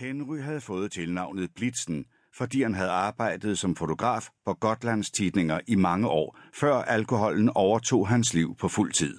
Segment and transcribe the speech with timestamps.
[0.00, 5.74] Henry havde fået tilnavnet Blitzen, fordi han havde arbejdet som fotograf på Gotlands tidninger i
[5.74, 9.18] mange år, før alkoholen overtog hans liv på fuld tid.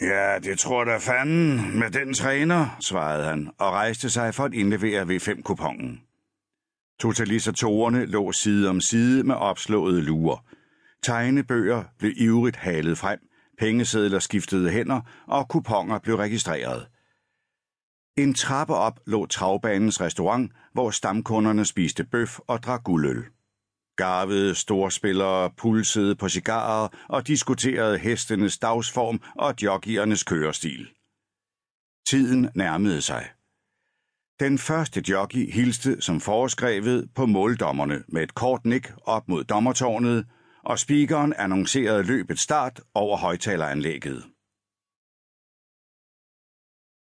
[0.00, 4.54] Ja, det tror der fanden med den træner, svarede han og rejste sig for at
[4.54, 6.02] indlevere ved fem kupongen.
[7.00, 10.44] Totalisatorerne lå side om side med opslåede lurer.
[11.02, 13.18] Tegnebøger blev ivrigt halet frem,
[13.58, 16.88] pengesedler skiftede hænder, og kuponer blev registreret.
[18.16, 23.24] En trappe op lå travbanens restaurant, hvor stamkunderne spiste bøf og drak guldøl.
[23.96, 30.88] Garvede storspillere pulsede på cigarer og diskuterede hestenes dagsform og jockeyernes kørestil.
[32.08, 33.30] Tiden nærmede sig.
[34.40, 40.26] Den første jockey hilste som foreskrevet på måldommerne med et kort nik op mod dommertårnet,
[40.64, 44.24] og speakeren annoncerede løbet start over højtaleranlægget.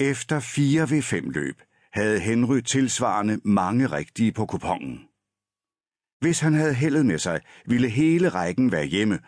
[0.00, 5.00] Efter fire ved fem løb havde Henry tilsvarende mange rigtige på kupongen.
[6.20, 9.18] Hvis han havde heldet med sig, ville hele rækken være hjemme,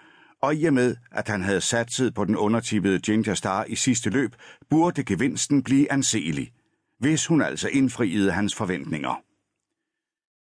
[0.43, 4.11] og i og med, at han havde satset på den undertippede Ginger Star i sidste
[4.11, 4.35] løb,
[4.71, 6.53] burde gevinsten blive anselig,
[6.99, 9.23] hvis hun altså indfriede hans forventninger.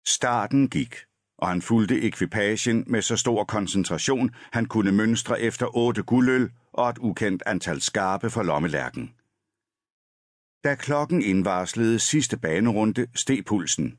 [0.07, 0.95] Starten gik,
[1.39, 6.91] og han fulgte ekvipagen med så stor koncentration, han kunne mønstre efter otte guldøl og
[6.91, 9.15] et ukendt antal skarpe for lommelærken.
[10.65, 13.99] Da klokken indvarslede sidste banerunde, steg pulsen.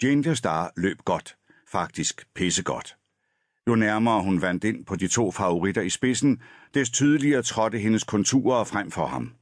[0.00, 1.36] Ginger Star løb godt,
[1.68, 2.96] faktisk pissegodt.
[3.68, 6.42] Jo nærmere hun vandt ind på de to favoritter i spidsen,
[6.74, 9.34] des tydeligere trådte hendes konturer frem for ham.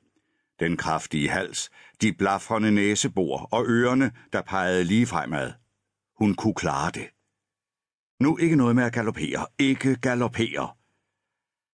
[0.61, 1.71] Den kraftige hals,
[2.03, 5.53] de blafrende næsebor og ørerne, der pegede lige fremad.
[6.19, 7.09] Hun kunne klare det.
[8.23, 10.78] Nu ikke noget med at galoppere, ikke galoppere.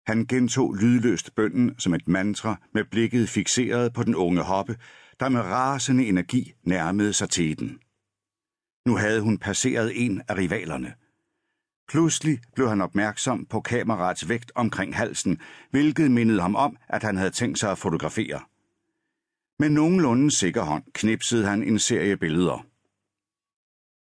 [0.05, 4.77] Han gentog lydløst bønden som et mantra med blikket fixeret på den unge hoppe,
[5.19, 7.79] der med rasende energi nærmede sig den.
[8.87, 10.93] Nu havde hun passeret en af rivalerne.
[11.87, 17.17] Pludselig blev han opmærksom på kamerats vægt omkring halsen, hvilket mindede ham om, at han
[17.17, 18.41] havde tænkt sig at fotografere.
[19.59, 22.65] Med nogenlunde sikker hånd knipsede han en serie billeder.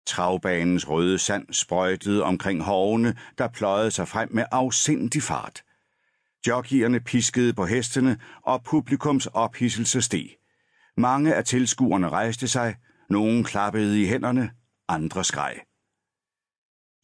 [0.06, 5.64] Travbanens røde sand sprøjtede omkring hovene, der pløjede sig frem med afsindig fart–
[6.46, 10.36] Jockeyerne piskede på hestene, og publikums ophidselse steg.
[10.96, 12.76] Mange af tilskuerne rejste sig,
[13.10, 14.50] nogen klappede i hænderne,
[14.88, 15.60] andre skreg.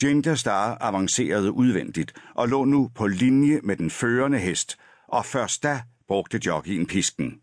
[0.00, 4.78] Ginger Star avancerede udvendigt og lå nu på linje med den førende hest,
[5.08, 7.40] og først da brugte jockeyen pisken.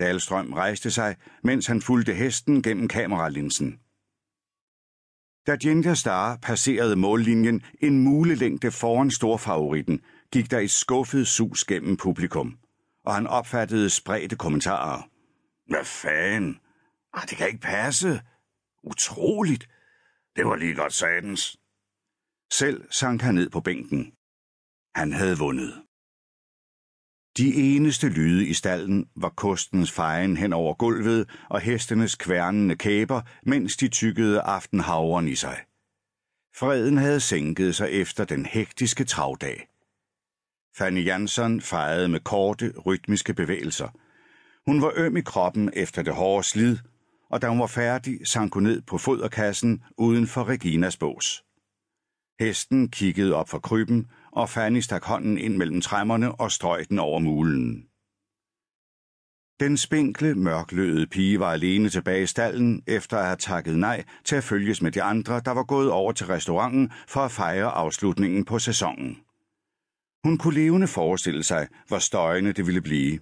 [0.00, 3.78] Dalstrøm rejste sig, mens han fulgte hesten gennem kameralinsen.
[5.46, 10.00] Da Ginger Star passerede mållinjen en mulelængde foran storfavoritten,
[10.34, 12.58] gik der et skuffet sus gennem publikum,
[13.04, 15.02] og han opfattede spredte kommentarer.
[15.66, 16.60] Hvad fanden?
[17.12, 18.20] Ah, det kan ikke passe.
[18.82, 19.68] Utroligt.
[20.36, 21.56] Det var lige godt satans.
[22.52, 24.12] Selv sank han ned på bænken.
[24.94, 25.82] Han havde vundet.
[27.36, 33.22] De eneste lyde i stallen var kostens fejen hen over gulvet og hestenes kværnende kæber,
[33.42, 35.58] mens de tykkede aftenhavren i sig.
[36.56, 39.68] Freden havde sænket sig efter den hektiske travdag.
[40.76, 43.88] Fanny Jansson fejede med korte, rytmiske bevægelser.
[44.66, 46.78] Hun var øm i kroppen efter det hårde slid,
[47.30, 51.44] og da hun var færdig, sank hun ned på foderkassen uden for Reginas bås.
[52.40, 56.98] Hesten kiggede op for krybben, og Fanny stak hånden ind mellem træmmerne og strøg den
[56.98, 57.86] over mulen.
[59.60, 64.36] Den spinkle, mørkløde pige var alene tilbage i stallen, efter at have takket nej til
[64.36, 68.44] at følges med de andre, der var gået over til restauranten for at fejre afslutningen
[68.44, 69.18] på sæsonen.
[70.24, 73.20] Hun kunne levende forestille sig, hvor støjende det ville blive.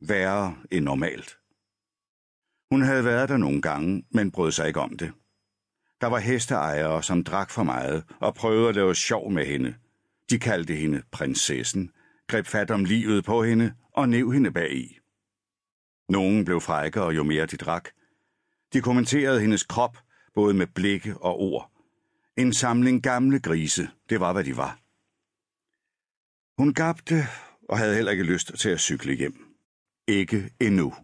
[0.00, 1.38] Værre end normalt.
[2.70, 5.12] Hun havde været der nogle gange, men brød sig ikke om det.
[6.00, 9.74] Der var hesteejere, som drak for meget og prøvede at lave sjov med hende.
[10.30, 11.90] De kaldte hende prinsessen,
[12.26, 14.98] greb fat om livet på hende og næv hende bagi.
[16.08, 17.88] Nogen blev frækkere, jo mere de drak.
[18.72, 19.98] De kommenterede hendes krop,
[20.34, 21.70] både med blikke og ord.
[22.36, 24.83] En samling gamle grise, det var, hvad de var.
[26.58, 27.26] Hun gabte
[27.68, 29.54] og havde heller ikke lyst til at cykle hjem.
[30.08, 30.94] Ikke endnu.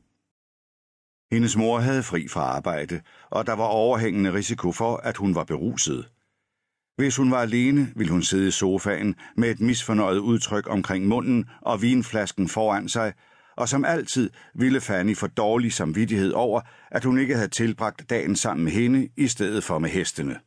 [1.33, 3.01] Hendes mor havde fri fra arbejde,
[3.31, 6.09] og der var overhængende risiko for, at hun var beruset.
[6.97, 11.51] Hvis hun var alene, ville hun sidde i sofaen med et misfornøjet udtryk omkring munden
[11.61, 13.13] og vinflasken foran sig,
[13.57, 16.61] og som altid ville Fanny få dårlig samvittighed over,
[16.91, 20.41] at hun ikke havde tilbragt dagen sammen med hende i stedet for med hestene.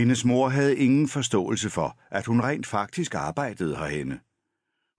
[0.00, 4.20] Hendes mor havde ingen forståelse for, at hun rent faktisk arbejdede herhenne.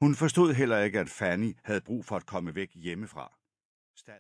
[0.02, 3.38] Hun forstod heller ikke, at Fanny havde brug for at komme væk hjemmefra.
[3.96, 4.20] Stald.